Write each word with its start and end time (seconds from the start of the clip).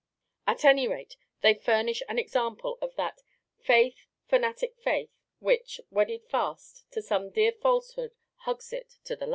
At 0.47 0.65
any 0.65 0.87
rate, 0.87 1.15
they 1.41 1.53
furnish 1.53 2.01
an 2.09 2.17
example 2.17 2.79
of 2.81 2.95
that 2.95 3.21
"Faith, 3.59 4.07
fanatic 4.27 4.75
faith, 4.79 5.11
which, 5.37 5.79
wedded 5.91 6.25
fast 6.27 6.91
To 6.93 7.03
some 7.03 7.29
dear 7.29 7.51
falsehood, 7.51 8.15
hugs 8.37 8.73
it 8.73 8.97
to 9.03 9.15
the 9.15 9.27
last." 9.27 9.29